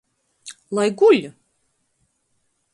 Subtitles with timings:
[0.77, 1.21] Lai guļ!